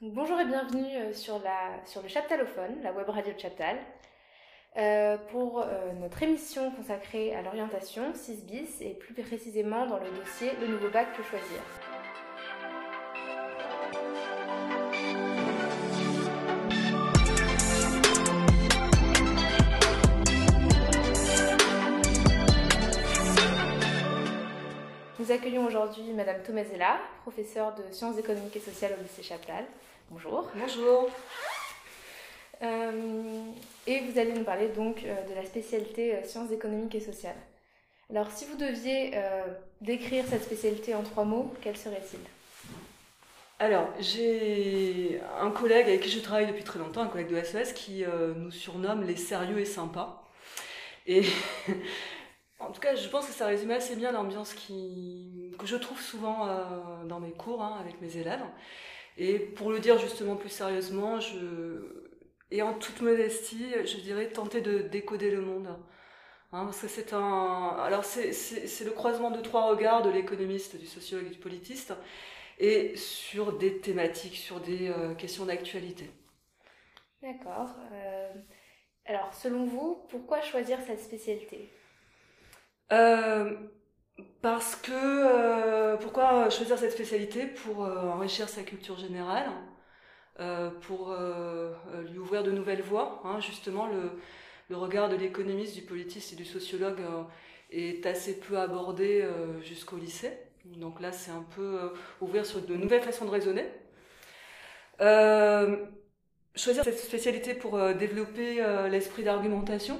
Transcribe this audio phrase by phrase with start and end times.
[0.00, 3.76] Bonjour et bienvenue euh, sur, le Chaptalophone, la web radio de Chaptal,
[4.76, 10.08] euh, pour euh, notre émission consacrée à l'orientation 6 bis et plus précisément dans le
[10.10, 11.58] dossier Le nouveau bac que choisir.
[25.18, 29.64] Nous accueillons aujourd'hui Madame Thomasella, professeure de sciences économiques et sociales au lycée Chaptal.
[30.10, 30.48] Bonjour.
[30.54, 31.10] Bonjour.
[32.62, 33.42] Euh,
[33.86, 37.36] et vous allez nous parler donc euh, de la spécialité euh, sciences économiques et sociales.
[38.10, 39.44] Alors, si vous deviez euh,
[39.82, 42.20] décrire cette spécialité en trois mots, quels seraient-ils
[43.58, 47.74] Alors, j'ai un collègue avec qui je travaille depuis très longtemps, un collègue de SES,
[47.74, 50.24] qui euh, nous surnomme les sérieux et sympas.
[51.06, 51.22] Et
[52.60, 55.54] en tout cas, je pense que ça résume assez bien l'ambiance qui...
[55.58, 58.40] que je trouve souvent euh, dans mes cours hein, avec mes élèves.
[59.18, 62.06] Et pour le dire justement plus sérieusement, je...
[62.50, 65.68] et en toute modestie, je dirais tenter de décoder le monde.
[66.50, 68.30] Hein, parce que c'est un, alors c'est,
[68.84, 71.92] le croisement de trois regards de l'économiste, du sociologue et du politiste,
[72.58, 76.10] et sur des thématiques, sur des euh, questions d'actualité.
[77.20, 77.70] D'accord.
[77.92, 78.32] Euh,
[79.04, 81.70] alors, selon vous, pourquoi choisir cette spécialité?
[82.92, 83.54] Euh,
[84.42, 87.46] parce que euh, pourquoi choisir cette spécialité?
[87.46, 89.50] Pour euh, enrichir sa culture générale,
[90.40, 93.20] euh, pour euh, euh, lui ouvrir de nouvelles voies.
[93.24, 94.12] Hein, justement, le,
[94.68, 97.00] le regard de l'économiste, du politiste et du sociologue
[97.70, 99.26] est assez peu abordé
[99.62, 100.32] jusqu'au lycée.
[100.64, 103.66] Donc là, c'est un peu ouvrir sur de nouvelles façons de raisonner.
[106.54, 109.98] Choisir cette spécialité pour développer l'esprit d'argumentation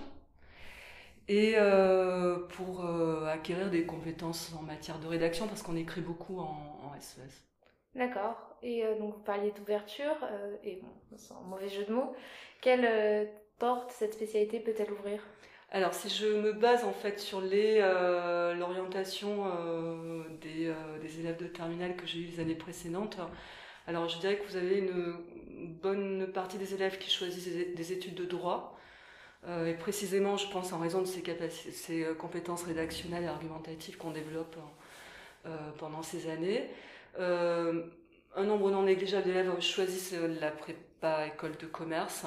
[1.29, 6.39] et euh, pour euh, acquérir des compétences en matière de rédaction parce qu'on écrit beaucoup
[6.41, 7.47] en, en SES.
[7.95, 8.57] D'accord.
[8.63, 10.17] Et euh, donc, vous parliez d'ouverture,
[10.65, 12.15] et bon, sans mauvais jeu de mots,
[12.61, 15.23] quelle porte cette spécialité peut-elle ouvrir?
[15.71, 17.79] Alors, si je me base en fait sur les
[18.59, 19.45] l'orientation
[20.41, 23.19] des, des élèves de terminale que j'ai eu les années précédentes,
[23.87, 28.15] alors je dirais que vous avez une bonne partie des élèves qui choisissent des études
[28.15, 28.79] de droit.
[29.47, 31.23] Euh, et précisément, je pense en raison de ces,
[32.05, 34.57] euh, compétences rédactionnelles et argumentatives qu'on développe
[35.47, 36.69] euh, pendant ces années.
[38.37, 42.25] Un nombre non négligeable d'élèves choisissent la prépa école de commerce.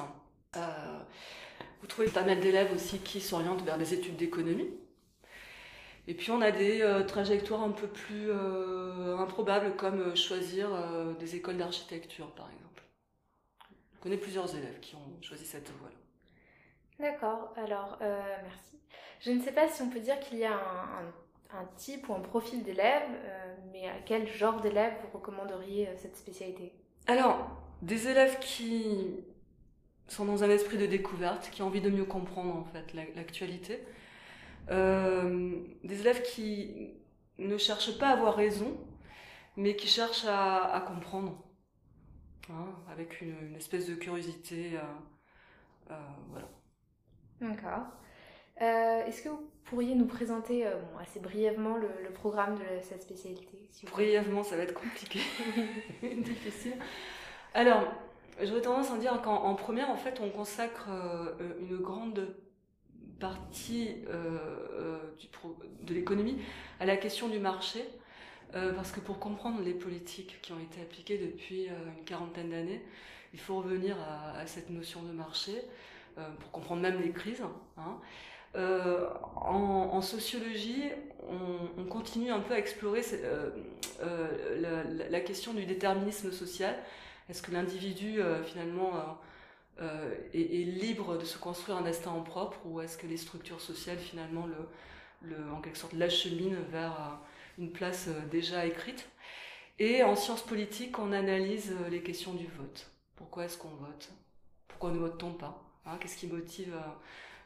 [0.54, 4.68] Vous trouvez pas mal d'élèves aussi qui s'orientent vers des études d'économie.
[6.08, 8.30] Et puis on a des trajectoires un peu plus
[9.18, 10.68] improbables comme choisir
[11.18, 12.82] des écoles d'architecture par exemple.
[13.94, 16.11] Je connais plusieurs élèves qui ont choisi cette voie-là.
[16.98, 17.52] D'accord.
[17.56, 18.78] Alors, euh, merci.
[19.20, 22.20] Je ne sais pas si on peut dire qu'il y a un, type ou un
[22.20, 26.72] profil d'élève, euh, mais à quel genre d'élève vous recommanderiez euh, cette spécialité?
[27.06, 27.50] Alors,
[27.82, 29.16] des élèves qui
[30.08, 33.10] sont dans un esprit de découverte, qui ont envie de mieux comprendre en fait la-
[33.16, 33.80] l'actualité,
[34.70, 36.94] Euh, des élèves qui
[37.38, 38.78] ne cherchent pas à avoir raison,
[39.56, 41.42] mais qui cherchent à, comprendre,
[42.50, 44.78] hein, avec une, une espèce de curiosité.
[46.30, 46.48] voilà.
[47.42, 47.86] D'accord.
[48.60, 52.62] Euh, Est-ce que vous pourriez nous présenter euh, bon, assez brièvement le, le programme de
[52.64, 55.20] la- cette spécialité vous Brièvement, ça va être compliqué,
[56.02, 56.74] difficile.
[57.54, 57.92] Alors,
[58.42, 62.34] j'aurais tendance à dire qu'en en première, en fait, on consacre euh, une grande
[63.20, 63.96] partie
[65.20, 66.38] du pro- de l'économie
[66.80, 67.84] à la question du marché,
[68.52, 72.82] parce que pour comprendre les politiques qui ont été appliquées depuis une quarantaine d'années,
[73.32, 75.52] il faut revenir à, à cette notion de marché,
[76.40, 77.42] pour comprendre même les crises.
[77.76, 77.98] hein.
[78.54, 80.90] Euh, en, sociologie,
[81.28, 83.50] on, on continue un peu à explorer euh,
[84.02, 86.76] euh, la, question du déterminisme social.
[87.30, 89.00] Est-ce que l'individu, euh, finalement, euh,
[89.80, 93.60] euh, est, libre de se construire un destin en propre ou est-ce que les structures
[93.60, 94.56] sociales, finalement, le,
[95.22, 99.08] le, en quelque sorte, l'acheminent vers euh, une place euh, déjà écrite?
[99.78, 102.90] Et en sciences politiques, on analyse euh, les questions du vote.
[103.16, 104.10] Pourquoi est-ce qu'on vote?
[104.68, 105.71] Pourquoi ne vote-t-on pas?
[105.86, 106.90] Hein, Qu'est-ce qui motive euh,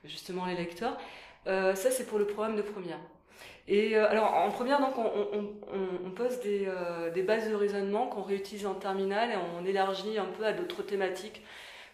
[0.05, 0.99] justement les lecteurs
[1.47, 3.01] Euh, Ça, c'est pour le programme de première.
[3.69, 8.75] Et euh, alors en première, donc, on, pose des, bases de raisonnement qu'on réutilise en
[8.75, 11.43] terminale et on élargit un peu à d'autres thématiques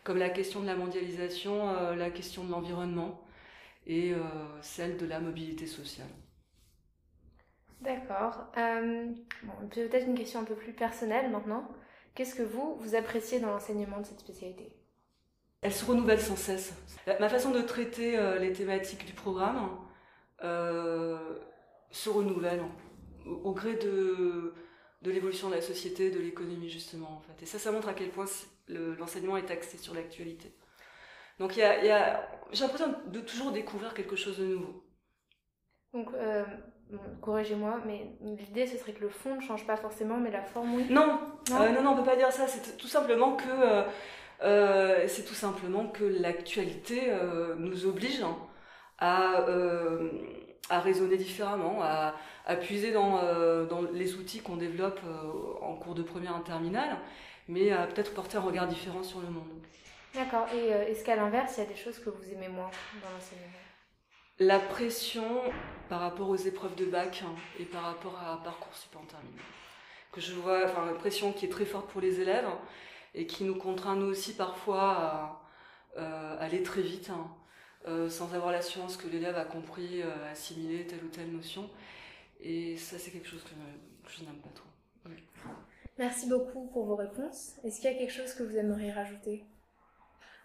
[0.05, 3.21] comme la question de la mondialisation, la question de l'environnement
[3.87, 4.13] et
[4.61, 6.09] celle de la mobilité sociale.
[7.81, 8.53] D'accord.
[9.45, 11.69] Bon, Peut-être une question un peu plus personnelle maintenant.
[12.15, 14.73] Qu'est-ce que vous, vous appréciez dans l'enseignement de cette spécialité?
[15.63, 16.75] Elle se renouvelle sans cesse.
[17.21, 19.71] Ma façon de traiter euh, les thématiques du programme
[20.45, 21.19] euh,
[21.91, 22.61] se renouvelle
[23.27, 24.55] au, au gré de,
[25.03, 27.43] de l'évolution de la société, de l'économie justement en fait.
[27.43, 28.27] Et ça, ça montre à quel point
[28.69, 30.55] l'enseignement est axé sur l'actualité.
[31.39, 34.85] Donc il y a, j'ai l'impression de toujours découvrir quelque chose de nouveau.
[35.93, 36.45] Donc euh,
[37.21, 40.75] corrigez-moi, mais l'idée ce serait que le fond ne change pas forcément, mais la forme
[40.75, 40.87] oui.
[40.91, 41.07] Non,
[41.51, 42.47] non, euh, non, on peut pas dire ça.
[42.47, 43.85] C'est tout simplement que
[44.43, 47.01] euh, c'est tout simplement que l'actualité
[47.59, 48.25] nous oblige
[48.99, 49.45] à
[50.71, 52.15] à raisonner différemment, à,
[52.47, 53.21] à puiser dans,
[53.65, 55.01] dans les outils qu'on développe
[55.61, 56.97] en cours de première en terminale,
[57.49, 59.51] mais à peut-être porter un regard différent sur le monde.
[60.15, 60.47] D'accord.
[60.55, 62.71] Et est-ce qu'à l'inverse, il y a des choses que vous aimez moins
[63.03, 63.59] dans l'enseignement?
[64.39, 65.43] La pression
[65.89, 69.45] par rapport aux épreuves de bac hein, et par rapport à Parcoursup en terminale.
[70.13, 72.47] Que je vois, enfin, la pression qui est très forte pour les élèves
[73.15, 75.43] et qui nous contraint nous aussi parfois à
[75.99, 77.31] euh, aller très vite, hein,
[77.89, 81.69] euh, sans avoir l'assurance que l'élève a compris, euh, assimilé telle ou telle notion.
[82.41, 83.51] Et ça, c'est quelque chose que,
[84.11, 84.69] je n'aime pas trop.
[85.99, 87.57] Merci beaucoup pour vos réponses.
[87.65, 89.45] Est-ce qu'il y a quelque chose que vous aimeriez rajouter?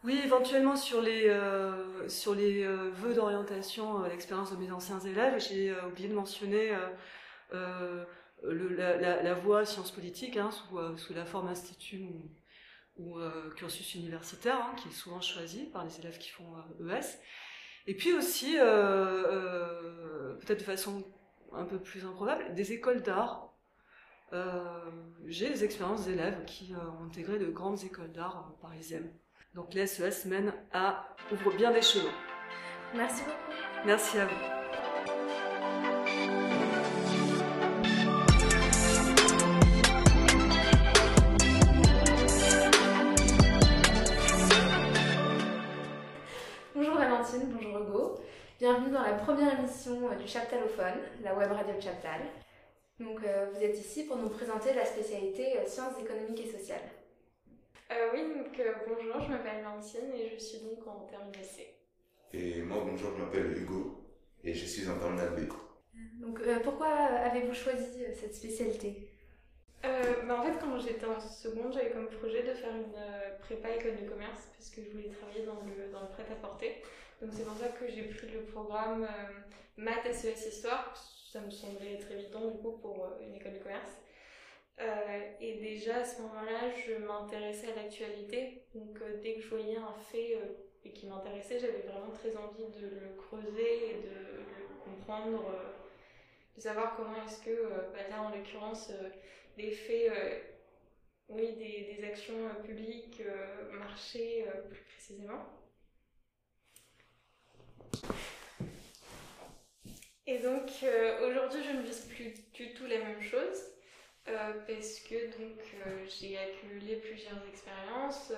[0.04, 5.40] Oui, éventuellement sur les, euh, sur les euh, vœux d'orientation l'expérience de mes anciens élèves,
[5.40, 6.76] j'ai oublié de mentionner
[7.52, 12.06] le, la, la, voie sciences politiques hein, sous, sous, la forme institut
[12.98, 17.00] ou, ou cursus universitaire, hein, qui est souvent choisi par les élèves qui font ES.
[17.00, 17.02] E
[17.88, 18.54] Et puis aussi,
[20.40, 21.04] peut-être de façon
[21.54, 23.54] un peu plus improbable, des écoles d'art.
[25.26, 29.12] j'ai des expériences d'élèves qui ont intégré de grandes écoles d'art parisiennes.
[29.54, 32.14] Donc les SES mènent à ouvre bien des chemins.
[32.94, 33.86] Merci beaucoup.
[33.86, 34.57] Merci à vous.
[48.70, 52.20] Bienvenue dans la première émission du Chaptalophone, la web radio de Chaptal.
[53.00, 56.82] Donc, euh, vous êtes ici pour nous présenter la spécialité euh, sciences économiques et sociales.
[57.94, 61.76] Euh, oui, donc euh, bonjour, je m'appelle Martine et je suis donc en terminale C.
[62.34, 64.04] Et moi, bonjour, je m'appelle Hugo
[64.44, 65.48] et je suis en terminale B.
[66.20, 69.14] Donc euh, pourquoi avez-vous choisi cette spécialité?
[69.82, 73.96] Bah, En fait, quand j'étais en seconde, j'avais comme projet de faire une prépa école
[74.04, 76.84] de commerce parce que je voulais travailler dans le, dans le prêt-à-porter.
[77.22, 79.08] Donc c'est pour ça que j'ai pris le programme
[79.78, 80.96] maths, SES, histoire.
[81.32, 83.98] Ça me semblait très évident du coup pour une école de commerce.
[84.80, 88.64] Euh, et déjà à ce moment-là, je m'intéressais à l'actualité.
[88.76, 90.54] Donc euh, dès que je voyais un fait euh,
[90.86, 95.44] et qui m'intéressait, j'avais vraiment très envie de le creuser et de le comprendre,
[96.56, 98.92] de savoir comment est-ce que, bah là en l'occurrence,
[99.58, 100.12] des faits,
[101.28, 103.22] oui, des, des, actions publiques
[103.74, 105.57] marchaient plus précisément.
[110.26, 110.70] Et donc
[111.26, 113.78] aujourd'hui, je ne vise plus du tout la même chose.
[114.30, 118.32] Euh, parce que donc euh, j'ai accumulé plusieurs expériences.
[118.32, 118.36] Euh,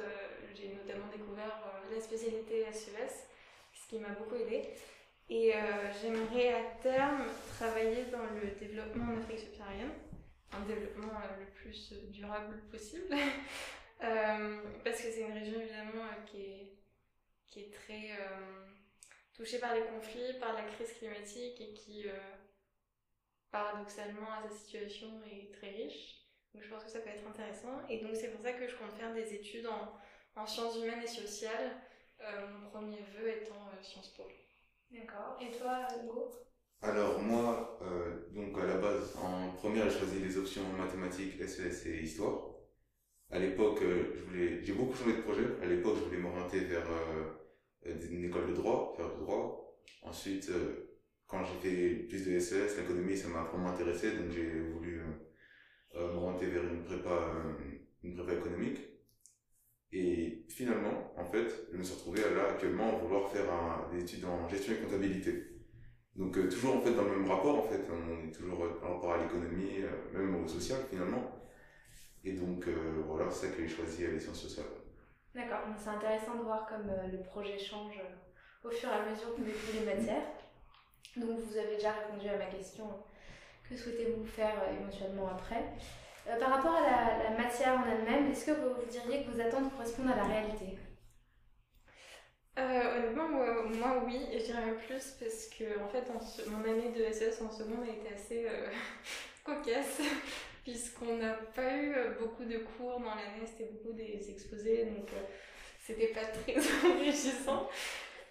[0.53, 3.27] j'ai notamment découvert la spécialité SES,
[3.73, 4.69] ce qui m'a beaucoup aidé.
[5.31, 5.53] Et
[6.01, 7.23] j'aimerais à terme
[7.55, 9.91] travailler dans le développement en Afrique subsaharienne,
[10.51, 13.09] un développement le plus durable possible,
[13.99, 16.73] parce que c'est une région évidemment qui est,
[17.45, 18.09] qui est très
[19.39, 22.05] touchée par les conflits, par la crise climatique et qui
[23.51, 26.19] paradoxalement à sa situation est très riche.
[26.53, 27.81] Donc je pense que ça peut être intéressant.
[27.89, 29.93] Et donc c'est pour ça que je compte faire des études en,
[30.35, 31.71] en sciences humaines et sociales,
[32.21, 34.23] euh, mon premier vœu étant euh, Sciences Po.
[34.91, 35.37] D'accord.
[35.41, 36.31] Et toi, Hugo?
[36.81, 41.87] Alors moi, euh, donc à la base, en première, j'ai choisi les options mathématiques, SES
[41.87, 42.55] e et histoire.
[43.31, 45.45] À l'époque, je voulais, j'ai beaucoup changé de projet.
[45.61, 46.87] À l'époque, je voulais m'orienter vers
[47.85, 49.79] une école de droit, faire du droit.
[50.03, 50.51] Ensuite,
[51.29, 55.01] quand j'ai fait plus de SES, e l'économie, ça m'a vraiment intéressé, donc j'ai voulu
[55.95, 57.53] euh, m'orienter vers une prépa, euh,
[58.03, 58.79] une prépa économique.
[59.91, 63.45] Et finalement, en fait, je me suis retrouvé là actuellement à vouloir faire
[63.91, 65.45] des études en gestion et comptabilité.
[66.15, 68.95] Donc euh, toujours en fait dans le même rapport, en fait, on est toujours par
[68.95, 69.81] rapport à l'économie,
[70.13, 71.31] même au social finalement.
[72.23, 72.67] Et donc
[73.07, 74.65] voilà, c'est ça que j'ai choisi les sciences sociales.
[75.35, 78.01] D'accord, c'est intéressant de voir comme le projet change
[78.63, 80.23] au fur et à mesure que vous les matières.
[81.15, 82.85] Donc vous avez déjà répondu à ma question.
[83.67, 85.63] Que souhaitez-vous faire euh, éventuellement après?
[86.27, 89.71] Euh, Par rapport à la, matière en elle-même, est-ce que vous, diriez que vos attentes
[89.71, 90.77] correspondent à la réalité?
[92.57, 96.03] Euh, honnêtement, moi, oui, et je dirais même plus parce que en fait,
[96.49, 98.47] mon année de SES en seconde a été assez
[99.43, 100.01] cocasse
[100.63, 105.09] puisqu'on n'a pas eu beaucoup de cours dans l'année, c'était beaucoup des exposés, donc
[105.81, 106.55] c'était pas très
[106.89, 107.69] enrichissant.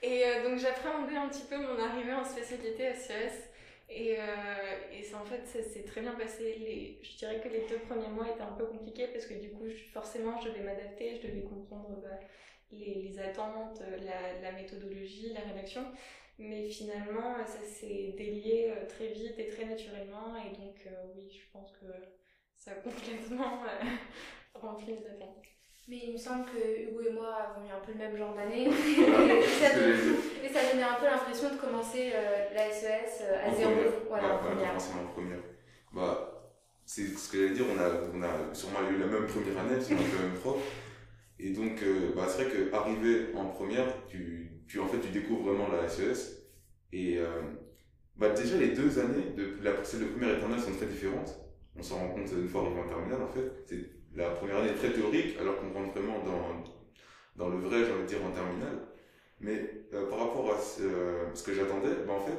[0.03, 3.51] Et euh, donc j'appréhendais un petit peu mon arrivée en spécialité SES.
[3.91, 4.23] Et, euh,
[4.93, 6.57] et en fait, ça s'est très bien passé.
[6.59, 9.51] Les, je dirais que les deux premiers mois étaient un peu compliqués parce que du
[9.51, 12.21] coup, forcément, je devais m'adapter, je devais comprendre bah,
[12.71, 13.83] les, les, attentes,
[14.43, 15.85] la, méthodologie, la rédaction.
[16.39, 20.37] Mais finalement, ça s'est délié euh, très vite et très naturellement.
[20.37, 21.87] Et donc, euh, oui, je pense que
[22.57, 23.63] ça a complètement
[24.55, 25.45] rempli les attentes.
[25.89, 28.35] Mais il me semble que Hugo et moi avons eu un peu le même genre
[28.35, 28.67] d'année.
[28.69, 33.73] et, ça donnait un peu l'impression de commencer euh, la SES euh, à zéro.
[34.07, 34.75] Voilà, en première.
[34.75, 35.39] en première.
[35.91, 36.53] Bah,
[36.85, 39.81] c'est ce que j'allais dire, on a, on a sûrement eu la même première année,
[39.81, 40.59] c'est le même prof.
[41.39, 44.38] Et donc, euh, bah, c'est vrai qu'arriver en première, tu,
[44.69, 46.45] tu, en fait, tu découvres vraiment la SES.
[46.93, 47.19] Et
[48.17, 51.39] bah, déjà, les deux années, de, la, celle de première et terminale sont très différentes.
[51.77, 53.67] On s'en rend compte une fois arrivé en terminale, en fait
[54.19, 56.65] la première année très théorique, alors qu'on rentre vraiment dans,
[57.37, 58.79] dans le vrai, j'ai envie de dire, en terminale.
[59.41, 62.37] Mais euh, par rapport à ce, euh, ce que j'attendais, ben en fait,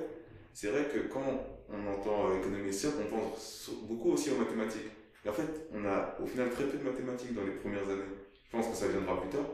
[0.53, 1.23] c'est vrai que quand
[1.69, 4.91] on entend euh, économie on pense beaucoup aussi aux mathématiques.
[5.23, 8.11] Et en fait, on a au final très peu de mathématiques dans les premières années.
[8.45, 9.45] Je pense que ça viendra plus tard.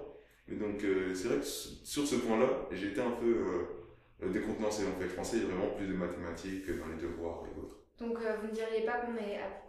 [0.48, 5.10] Mais donc, c'est vrai que sur ce point-là, j'ai été un peu décontenancé en fait.
[5.10, 7.86] Je pensais vraiment plus de mathématiques dans les devoirs et autres.
[8.00, 9.14] Donc euh, vous ne diriez pas qu'on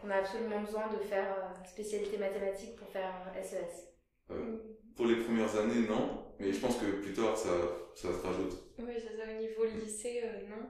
[0.00, 3.92] qu'on a absolument besoin de faire euh, spécialité mathématique pour faire SES
[4.30, 4.56] euh,
[4.96, 6.24] Pour les premières années, non.
[6.38, 7.50] Mais je pense que plus tard, ça,
[7.94, 8.52] ça se rajoute.
[8.78, 9.22] Oui, c'est ça.
[9.30, 10.68] Au niveau lycée, non.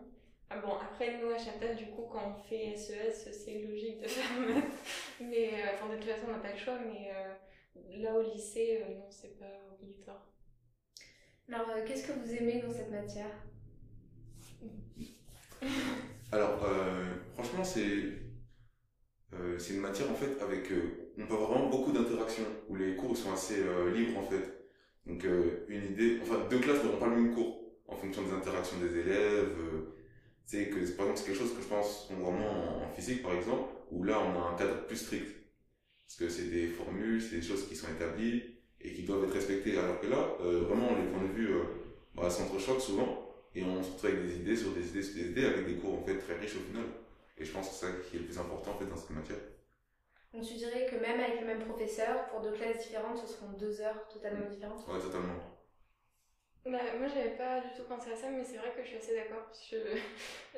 [0.49, 4.07] Ah bon, après, nous, à Châtel, du coup, quand on fait SES, c'est logique de
[4.07, 4.65] faire maths.
[5.21, 6.79] Mais, enfin, de toute façon, on n'a pas le choix.
[6.87, 7.11] Mais
[7.99, 10.27] là, au lycée, non, c'est pas obligatoire.
[11.49, 13.31] Alors, qu'est-ce que vous aimez dans cette matière?
[16.33, 17.05] Alors, euh,
[17.35, 18.27] franchement, c'est
[19.33, 22.77] euh, c'est une matière en fait avec euh, on peut avoir vraiment beaucoup d'interactions où
[22.77, 23.63] les cours sont assez
[23.95, 24.55] libres en fait.
[25.07, 25.25] Donc
[25.69, 28.99] une idée, enfin deux classes n'auront pas le même cours en fonction des interactions des
[28.99, 29.57] élèves.
[30.45, 33.73] c'est que par exemple c'est quelque chose que je pense vraiment en, physique par exemple
[33.93, 35.29] où là on a un cadre plus strict
[36.07, 38.43] parce que c'est des formules, c'est des choses qui sont établies
[38.81, 39.77] et qui doivent être respectées.
[39.79, 41.51] Alors que là, vraiment les points de vue
[42.15, 45.31] bah, s'entrechoquent souvent et on se retrouve avec des idées sur des idées sur des
[45.31, 46.85] idées avec des cours en fait très riches au final.
[47.39, 49.11] Et je pense que c'est ça qui est le plus important en fait dans cette
[49.11, 49.39] matière.
[50.33, 53.53] Donc tu dirais que même avec le même professeur, pour deux classes différentes, ce seront
[53.53, 54.87] deux heures totalement différentes?
[54.87, 55.57] Ouais, totalement.
[56.67, 58.97] Bah, moi, j'avais pas du tout pensé à ça, mais c'est vrai que je suis
[58.97, 59.51] assez d'accord.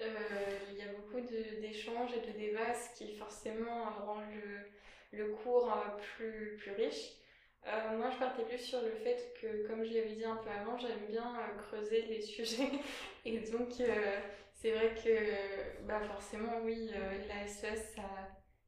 [0.00, 1.20] Euh, il y a beaucoup
[1.60, 4.70] d'échanges et de débats, ce qui forcément rend le,
[5.12, 7.18] le cours euh, plus, plus riche.
[7.66, 10.48] Euh, moi, je partais plus sur le fait que, comme je l'avais dit un peu
[10.50, 12.70] avant, j'aime bien euh, creuser les sujets.
[13.24, 14.20] Et donc, euh,
[14.54, 16.90] c'est vrai que bah, forcément, oui,
[17.28, 18.02] la SES, ça,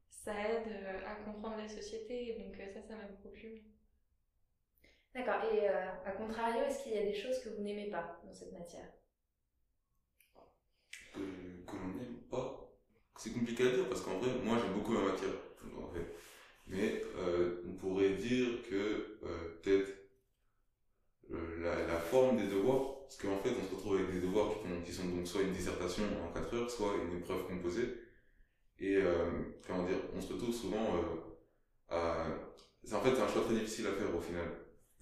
[0.09, 0.71] ça aide
[1.05, 2.29] à comprendre la société.
[2.29, 3.63] Et donc, ça, ça m'a beaucoup plu.
[5.13, 5.41] D'accord.
[5.53, 8.53] Et à contrario, est-ce qu'il y a des choses que vous n'aimez pas dans cette
[8.53, 8.87] matière?
[11.13, 12.69] Que, que l'on n'aime pas?
[13.17, 15.33] C'est compliqué à dire parce qu'en vrai, moi, j'aime beaucoup la matière.
[15.77, 16.15] En fait.
[16.67, 19.89] Mais euh, on pourrait dire que euh, peut-être
[21.31, 24.49] euh, la, forme des devoirs, parce qu'en fait on se retrouve avec des devoirs
[24.85, 27.93] qui, sont donc soit une dissertation en 4 heures, soit une épreuve composée.
[28.79, 28.97] Et
[29.67, 30.99] comment dire, on se retrouve souvent
[31.87, 32.25] à...
[32.83, 34.47] C'est en fait un choix très difficile à faire au final.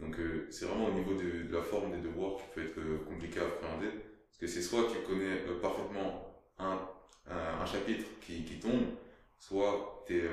[0.01, 0.18] Donc
[0.50, 3.88] c'est vraiment au niveau de, la forme des devoirs qui peut être compliqué à appréhender.
[4.28, 6.89] Parce que c'est soit tu connais parfaitement un,
[7.28, 8.84] un, un, chapitre qui, qui tombe,
[9.38, 10.30] soit tu es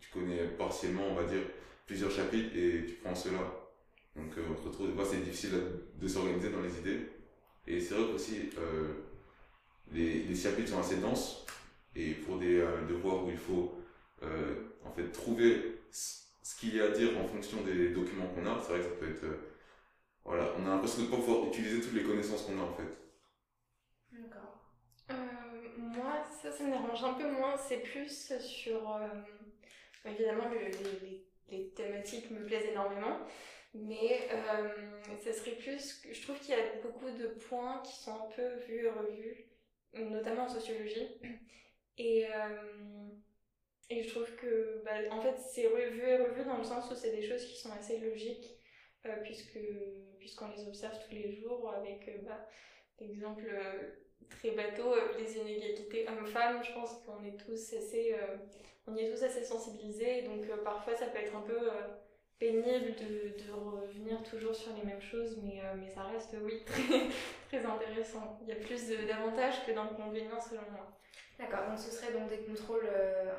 [0.00, 1.42] tu connais partiellement, on va dire,
[1.86, 3.40] plusieurs chapitres et tu prends cela.
[4.16, 5.52] Donc euh, on se retrouve, c'est difficile
[5.94, 7.08] de s'organiser dans les idées.
[7.66, 8.94] Et c'est vrai aussi euh,
[9.92, 11.46] les, les, chapitres sont assez denses
[11.94, 13.74] et pour des euh, devoirs où il faut
[14.84, 18.58] en fait trouver ce qu'il y a à dire en fonction des documents qu'on a,
[18.60, 19.26] c'est vrai que ça peut être
[20.24, 22.72] voilà, on a l'impression de ne pas pouvoir utiliser toutes les connaissances qu'on a en
[22.72, 22.96] fait.
[24.10, 24.58] D'accord.
[25.76, 27.56] moi, ça, ça me dérange un peu moins.
[27.56, 28.98] C'est plus sur
[30.06, 30.70] Évidemment, les,
[31.50, 33.18] les, thématiques me plaisent énormément,
[33.74, 34.68] mais euh,
[35.20, 36.02] ça serait plus.
[36.10, 39.46] Je trouve qu'il y a beaucoup de points qui sont un peu vus et revus,
[39.94, 41.08] notamment en sociologie.
[41.98, 43.08] Et, euh,
[43.88, 46.94] et je trouve que, bah, en fait, c'est revu et revu dans le sens où
[46.94, 48.58] c'est des choses qui sont assez logiques,
[49.06, 49.58] euh, puisque
[50.18, 52.48] puisqu'on les observe tous les jours avec, euh, bah,
[52.98, 53.48] l'exemple
[54.28, 56.62] très bateau, les inégalités hommes-femmes.
[56.64, 58.14] Je pense qu'on est tous assez
[58.86, 61.72] on y est tous assez sensibilisés, donc euh, parfois ça peut être un peu euh,
[62.38, 66.62] pénible de, de, revenir toujours sur les mêmes choses, mais, euh, mais ça reste, oui,
[66.66, 67.08] très,
[67.48, 68.38] très intéressant.
[68.42, 70.92] Il y a plus d'avantages que d'inconvénients selon moi.
[71.38, 72.88] D'accord, donc ce serait donc des contrôles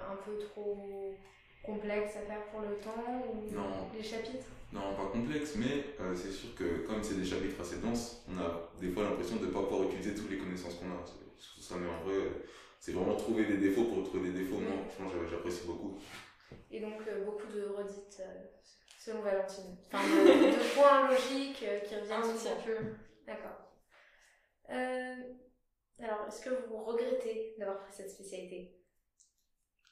[0.07, 1.15] un peu trop
[1.63, 3.89] complexes à faire pour le temps ou non.
[3.95, 5.85] les chapitres Non, pas complexes, mais
[6.15, 9.47] c'est sûr que comme c'est des chapitres assez denses, on a des fois l'impression de
[9.47, 11.03] ne pas pouvoir utiliser toutes les connaissances qu'on a.
[11.59, 12.29] Ça met en vrai
[12.79, 14.59] c'est vraiment trouver des défauts pour trouver des défauts.
[14.59, 15.99] Moi, franchement, j'apprécie beaucoup.
[16.71, 18.43] Et donc, euh, beaucoup de redites, euh,
[18.99, 19.75] selon Valentine.
[19.91, 22.75] Enfin, de, de points logiques euh, qui reviennent Un petit peu.
[23.25, 23.73] D'accord.
[24.69, 25.15] Euh,
[25.99, 28.76] alors, est-ce que vous regrettez d'avoir pris cette spécialité?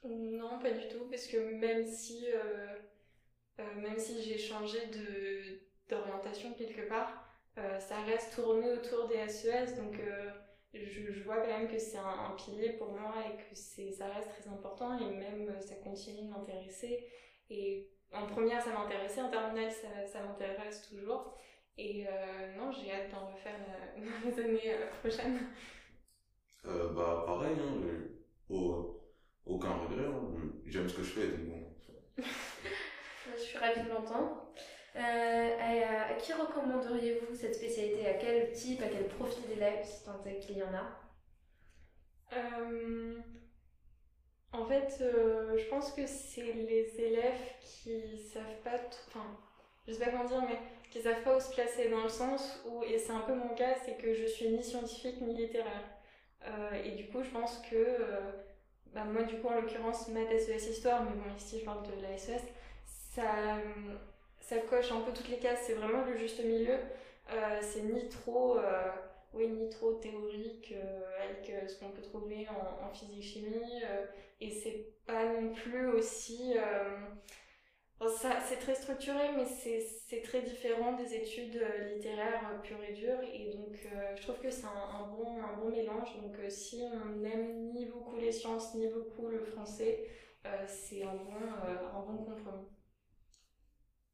[0.07, 2.75] Non, pas du tout, parce que même si, euh,
[3.59, 4.79] euh, même si j'ai changé
[5.89, 10.29] d'orientation quelque part, euh, ça reste tourné autour des SES, donc euh,
[10.73, 13.55] je, vois quand même que c'est un, pilier pour moi et que
[13.91, 17.07] ça reste très important et même ça continue de m'intéresser.
[17.49, 21.33] Et en première, ça m'intéressait, en terminale, ça, ça m'intéresse toujours.
[21.77, 22.05] Et
[22.57, 23.57] non, j'ai hâte d'en refaire
[23.97, 25.39] dans les années prochaines.
[26.63, 28.94] Bah, pareil, hein, j'ai au-
[29.45, 30.05] aucun regret.
[30.05, 30.51] hein.
[30.65, 31.75] J'aime ce que je fais, donc bon.
[33.37, 34.53] Je suis ravie de l'entendre.
[34.95, 38.07] Euh, à, à qui recommanderiez-vous cette spécialité?
[38.07, 40.99] À quel type, à quel profil d'élève, si tant est qu'il y en a?
[42.33, 43.19] Euh,
[44.53, 49.37] en fait, euh, je pense que c'est les élèves qui savent pas, enfin,
[49.87, 50.59] je sais pas comment dire, mais
[50.91, 53.53] qui savent pas où se placer dans le sens où, et c'est un peu mon
[53.55, 55.89] cas, c'est que je suis ni scientifique ni littéraire.
[56.47, 58.31] Euh, et du coup, je pense que, euh,
[58.95, 62.01] bah, moi, du coup, en l'occurrence, maths, SES, histoire, mais bon, ici, je parle de
[62.01, 62.41] la SES,
[63.13, 63.23] ça,
[64.39, 66.77] ça coche un peu toutes les cases, c'est vraiment le juste milieu.
[67.33, 68.57] Euh, c'est ni trop.
[68.57, 68.89] euh,
[69.33, 73.83] oui, ni trop théorique euh, avec ce qu'on peut trouver en, physique-chimie.
[73.83, 74.05] euh,
[74.39, 76.55] et c'est pas non plus aussi.
[78.01, 82.93] Ça, c'est très structuré, mais c'est très différent des études euh, littéraires euh, pures et
[82.93, 83.21] dures.
[83.33, 86.09] Et donc, euh, je trouve que c'est un, bon, un bon mélange.
[86.21, 90.09] Donc, si on n'aime ni beaucoup les sciences, ni beaucoup le français,
[90.67, 92.67] c'est un, bon, un bon compromis.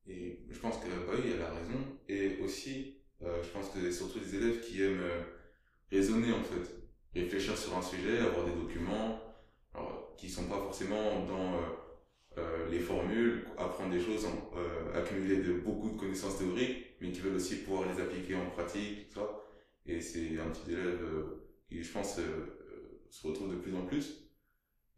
[0.08, 2.00] Et je pense que bah oui, elle a raison.
[2.08, 5.04] Et aussi, je pense que c'est surtout des élèves qui aiment
[5.92, 9.20] raisonner en fait, réfléchir sur un sujet, avoir des documents,
[9.74, 11.60] alors, qui sont pas forcément dans
[12.38, 17.20] euh, les formules, apprendre des choses, euh, accumuler de, beaucoup de connaissances théoriques, mais qui
[17.20, 19.30] veulent aussi pouvoir les appliquer en pratique, tout ça.
[19.86, 22.20] Et c'est un type d'élève euh, qui, je pense,
[23.10, 24.30] se retrouve de plus en plus.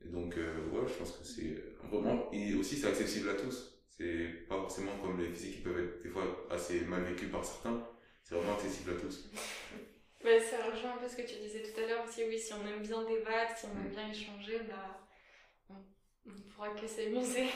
[0.05, 2.29] Et donc, ouais, je pense que c'est vraiment.
[2.31, 3.81] Et aussi, c'est accessible à tous.
[3.89, 7.43] C'est pas forcément comme les physiques qui peuvent être des fois assez mal vécues par
[7.43, 7.87] certains.
[8.23, 9.29] C'est vraiment accessible à tous.
[10.23, 12.23] Ouais, ça rejoint un peu ce que tu disais tout à l'heure aussi.
[12.25, 15.05] Oui, si on aime bien débattre, si on aime bien échanger, bah,
[15.69, 15.75] on,
[16.27, 17.47] on pourra que s'amuser.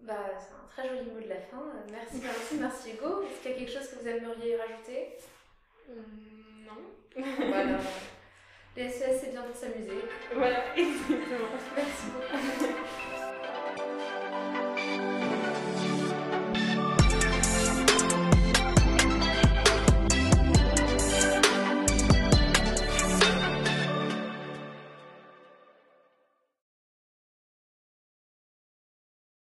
[0.00, 1.58] Bah, c'est un très joli mot de la fin.
[1.58, 3.22] Euh, Merci Valentine, merci Hugo.
[3.22, 5.08] Est-ce qu'il y a quelque chose que vous aimeriez rajouter?
[5.88, 7.22] Hum, non.
[7.48, 7.78] Voilà.
[8.76, 9.98] Les SES, c'est bien pour s'amuser.
[10.32, 11.48] Voilà, exactement.
[11.76, 13.06] Merci beaucoup.